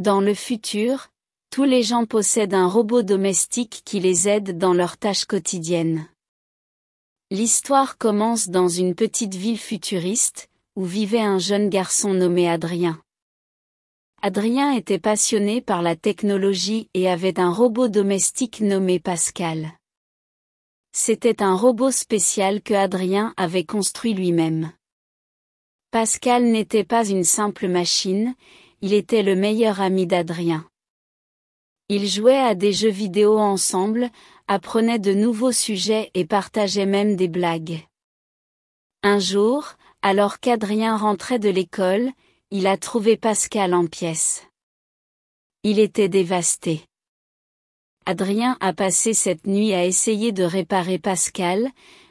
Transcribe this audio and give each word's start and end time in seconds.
Dans 0.00 0.22
le 0.22 0.32
futur, 0.32 1.10
tous 1.50 1.64
les 1.64 1.82
gens 1.82 2.06
possèdent 2.06 2.54
un 2.54 2.66
robot 2.66 3.02
domestique 3.02 3.82
qui 3.84 4.00
les 4.00 4.30
aide 4.30 4.56
dans 4.56 4.72
leurs 4.72 4.96
tâches 4.96 5.26
quotidiennes. 5.26 6.08
L'histoire 7.30 7.98
commence 7.98 8.48
dans 8.48 8.68
une 8.68 8.94
petite 8.94 9.34
ville 9.34 9.58
futuriste, 9.58 10.48
où 10.74 10.86
vivait 10.86 11.20
un 11.20 11.38
jeune 11.38 11.68
garçon 11.68 12.14
nommé 12.14 12.48
Adrien. 12.48 13.02
Adrien 14.22 14.72
était 14.72 14.98
passionné 14.98 15.60
par 15.60 15.82
la 15.82 15.96
technologie 15.96 16.88
et 16.94 17.06
avait 17.06 17.38
un 17.38 17.52
robot 17.52 17.88
domestique 17.88 18.62
nommé 18.62 19.00
Pascal. 19.00 19.70
C'était 20.92 21.42
un 21.42 21.54
robot 21.54 21.90
spécial 21.90 22.62
que 22.62 22.72
Adrien 22.72 23.34
avait 23.36 23.64
construit 23.64 24.14
lui-même. 24.14 24.72
Pascal 25.90 26.44
n'était 26.44 26.84
pas 26.84 27.06
une 27.06 27.24
simple 27.24 27.68
machine, 27.68 28.34
il 28.82 28.94
était 28.94 29.22
le 29.22 29.36
meilleur 29.36 29.80
ami 29.80 30.06
d'Adrien. 30.06 30.66
Ils 31.90 32.08
jouaient 32.08 32.38
à 32.38 32.54
des 32.54 32.72
jeux 32.72 32.90
vidéo 32.90 33.38
ensemble, 33.38 34.10
apprenaient 34.48 34.98
de 34.98 35.12
nouveaux 35.12 35.52
sujets 35.52 36.10
et 36.14 36.24
partageaient 36.24 36.86
même 36.86 37.16
des 37.16 37.28
blagues. 37.28 37.84
Un 39.02 39.18
jour, 39.18 39.74
alors 40.02 40.40
qu'Adrien 40.40 40.96
rentrait 40.96 41.38
de 41.38 41.50
l'école, 41.50 42.10
il 42.50 42.66
a 42.66 42.76
trouvé 42.76 43.16
Pascal 43.16 43.74
en 43.74 43.86
pièces. 43.86 44.46
Il 45.62 45.78
était 45.78 46.08
dévasté. 46.08 46.86
Adrien 48.06 48.56
a 48.60 48.72
passé 48.72 49.12
cette 49.12 49.46
nuit 49.46 49.74
à 49.74 49.84
essayer 49.84 50.32
de 50.32 50.42
réparer 50.42 50.98
Pascal, 50.98 51.68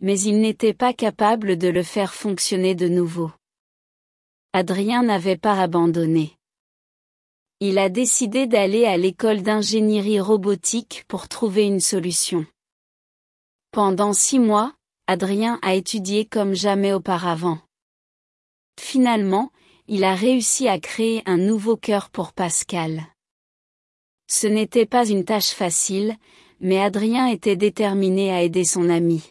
mais 0.00 0.20
il 0.20 0.40
n'était 0.40 0.74
pas 0.74 0.92
capable 0.92 1.56
de 1.58 1.68
le 1.68 1.82
faire 1.82 2.14
fonctionner 2.14 2.74
de 2.76 2.88
nouveau. 2.88 3.32
Adrien 4.52 5.02
n'avait 5.02 5.36
pas 5.36 5.60
abandonné. 5.60 6.36
Il 7.64 7.78
a 7.78 7.88
décidé 7.88 8.48
d'aller 8.48 8.86
à 8.86 8.96
l'école 8.96 9.40
d'ingénierie 9.40 10.18
robotique 10.18 11.04
pour 11.06 11.28
trouver 11.28 11.62
une 11.62 11.78
solution. 11.78 12.44
Pendant 13.70 14.12
six 14.12 14.40
mois, 14.40 14.74
Adrien 15.06 15.60
a 15.62 15.76
étudié 15.76 16.24
comme 16.24 16.54
jamais 16.54 16.92
auparavant. 16.92 17.60
Finalement, 18.80 19.52
il 19.86 20.02
a 20.02 20.16
réussi 20.16 20.66
à 20.66 20.80
créer 20.80 21.22
un 21.24 21.36
nouveau 21.36 21.76
cœur 21.76 22.10
pour 22.10 22.32
Pascal. 22.32 23.06
Ce 24.26 24.48
n'était 24.48 24.84
pas 24.84 25.06
une 25.06 25.24
tâche 25.24 25.52
facile, 25.52 26.16
mais 26.58 26.80
Adrien 26.80 27.28
était 27.28 27.54
déterminé 27.54 28.32
à 28.32 28.42
aider 28.42 28.64
son 28.64 28.90
ami. 28.90 29.30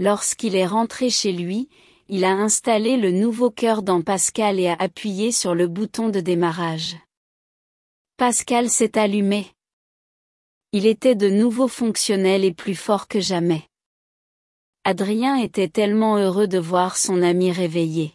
Lorsqu'il 0.00 0.56
est 0.56 0.66
rentré 0.66 1.10
chez 1.10 1.30
lui, 1.30 1.68
il 2.08 2.24
a 2.24 2.32
installé 2.32 2.96
le 2.96 3.10
nouveau 3.10 3.50
cœur 3.50 3.82
dans 3.82 4.02
Pascal 4.02 4.60
et 4.60 4.68
a 4.68 4.76
appuyé 4.78 5.32
sur 5.32 5.54
le 5.54 5.66
bouton 5.66 6.10
de 6.10 6.20
démarrage. 6.20 6.96
Pascal 8.16 8.68
s'est 8.68 8.98
allumé. 8.98 9.46
Il 10.72 10.86
était 10.86 11.14
de 11.14 11.30
nouveau 11.30 11.68
fonctionnel 11.68 12.44
et 12.44 12.52
plus 12.52 12.74
fort 12.74 13.08
que 13.08 13.20
jamais. 13.20 13.62
Adrien 14.84 15.36
était 15.36 15.68
tellement 15.68 16.16
heureux 16.18 16.46
de 16.46 16.58
voir 16.58 16.96
son 16.96 17.22
ami 17.22 17.50
réveillé. 17.50 18.12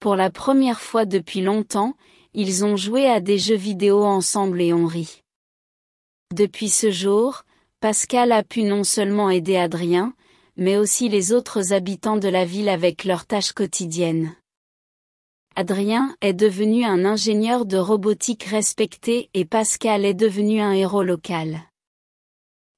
Pour 0.00 0.16
la 0.16 0.30
première 0.30 0.80
fois 0.80 1.04
depuis 1.04 1.40
longtemps, 1.40 1.94
ils 2.34 2.64
ont 2.64 2.76
joué 2.76 3.06
à 3.06 3.20
des 3.20 3.38
jeux 3.38 3.56
vidéo 3.56 4.04
ensemble 4.04 4.60
et 4.60 4.72
ont 4.72 4.86
ri. 4.86 5.22
Depuis 6.34 6.68
ce 6.68 6.90
jour, 6.90 7.44
Pascal 7.80 8.32
a 8.32 8.42
pu 8.42 8.62
non 8.64 8.82
seulement 8.82 9.30
aider 9.30 9.56
Adrien, 9.56 10.14
mais 10.56 10.76
aussi 10.76 11.08
les 11.08 11.32
autres 11.32 11.72
habitants 11.72 12.16
de 12.16 12.28
la 12.28 12.44
ville 12.44 12.68
avec 12.68 13.04
leurs 13.04 13.26
tâches 13.26 13.52
quotidiennes. 13.52 14.34
Adrien 15.54 16.14
est 16.20 16.34
devenu 16.34 16.84
un 16.84 17.04
ingénieur 17.04 17.64
de 17.64 17.78
robotique 17.78 18.44
respecté 18.44 19.30
et 19.32 19.44
Pascal 19.44 20.04
est 20.04 20.14
devenu 20.14 20.60
un 20.60 20.72
héros 20.72 21.02
local. 21.02 21.60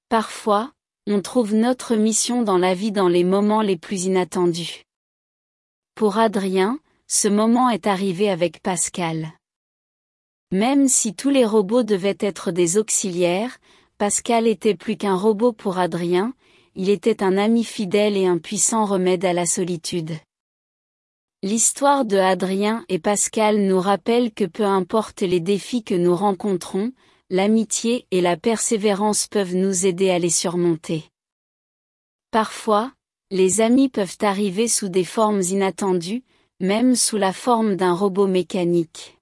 Parfois, 0.08 0.72
on 1.06 1.20
trouve 1.20 1.54
notre 1.54 1.96
mission 1.96 2.42
dans 2.42 2.58
la 2.58 2.74
vie 2.74 2.92
dans 2.92 3.08
les 3.08 3.24
moments 3.24 3.62
les 3.62 3.76
plus 3.76 4.04
inattendus. 4.04 4.84
Pour 5.94 6.18
Adrien, 6.18 6.78
ce 7.08 7.26
moment 7.26 7.68
est 7.68 7.86
arrivé 7.86 8.30
avec 8.30 8.62
Pascal. 8.62 9.32
Même 10.52 10.86
si 10.86 11.14
tous 11.14 11.30
les 11.30 11.44
robots 11.44 11.82
devaient 11.82 12.16
être 12.20 12.52
des 12.52 12.78
auxiliaires, 12.78 13.58
Pascal 13.98 14.46
était 14.46 14.76
plus 14.76 14.96
qu'un 14.96 15.16
robot 15.16 15.52
pour 15.52 15.78
Adrien, 15.78 16.32
il 16.78 16.90
était 16.90 17.24
un 17.24 17.36
ami 17.36 17.64
fidèle 17.64 18.16
et 18.16 18.26
un 18.26 18.38
puissant 18.38 18.86
remède 18.86 19.24
à 19.24 19.32
la 19.32 19.46
solitude. 19.46 20.12
L'histoire 21.42 22.04
de 22.04 22.16
Adrien 22.16 22.84
et 22.88 23.00
Pascal 23.00 23.58
nous 23.62 23.80
rappelle 23.80 24.32
que 24.32 24.44
peu 24.44 24.64
importe 24.64 25.22
les 25.22 25.40
défis 25.40 25.82
que 25.82 25.96
nous 25.96 26.14
rencontrons, 26.14 26.92
l'amitié 27.30 28.06
et 28.12 28.20
la 28.20 28.36
persévérance 28.36 29.26
peuvent 29.26 29.56
nous 29.56 29.86
aider 29.86 30.10
à 30.10 30.20
les 30.20 30.30
surmonter. 30.30 31.02
Parfois, 32.30 32.92
les 33.32 33.60
amis 33.60 33.88
peuvent 33.88 34.18
arriver 34.20 34.68
sous 34.68 34.88
des 34.88 35.04
formes 35.04 35.42
inattendues, 35.42 36.22
même 36.60 36.94
sous 36.94 37.16
la 37.16 37.32
forme 37.32 37.74
d'un 37.74 37.92
robot 37.92 38.28
mécanique. 38.28 39.17